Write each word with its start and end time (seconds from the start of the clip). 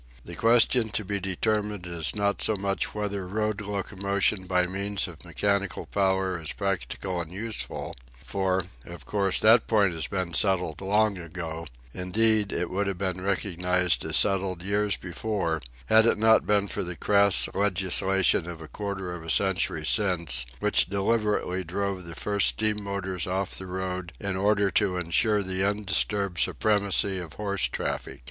The 0.25 0.33
question 0.33 0.89
to 0.89 1.05
be 1.05 1.19
determined 1.19 1.85
is 1.85 2.15
not 2.15 2.41
so 2.41 2.55
much 2.55 2.95
whether 2.95 3.27
road 3.27 3.61
locomotion 3.61 4.47
by 4.47 4.65
means 4.65 5.07
of 5.07 5.23
mechanical 5.23 5.85
power 5.85 6.41
is 6.41 6.53
practicable 6.53 7.21
and 7.21 7.31
useful, 7.31 7.95
for, 8.25 8.63
of 8.83 9.05
course, 9.05 9.39
that 9.41 9.67
point 9.67 9.93
has 9.93 10.07
been 10.07 10.33
settled 10.33 10.81
long 10.81 11.19
ago; 11.19 11.67
indeed 11.93 12.51
it 12.51 12.71
would 12.71 12.87
have 12.87 12.97
been 12.97 13.21
recognised 13.21 14.03
as 14.03 14.15
settled 14.17 14.63
years 14.63 14.97
before 14.97 15.61
had 15.85 16.07
it 16.07 16.17
not 16.17 16.47
been 16.47 16.67
for 16.67 16.81
the 16.83 16.95
crass 16.95 17.47
legislation 17.53 18.49
of 18.49 18.59
a 18.59 18.67
quarter 18.67 19.13
of 19.15 19.23
a 19.23 19.29
century 19.29 19.85
since 19.85 20.47
which 20.59 20.89
deliberately 20.89 21.63
drove 21.63 22.05
the 22.05 22.15
first 22.15 22.47
steam 22.47 22.81
motors 22.81 23.27
off 23.27 23.55
the 23.55 23.67
road 23.67 24.13
in 24.19 24.35
order 24.35 24.71
to 24.71 24.97
ensure 24.97 25.43
the 25.43 25.63
undisturbed 25.63 26.39
supremacy 26.39 27.19
of 27.19 27.33
horse 27.33 27.65
traffic. 27.65 28.19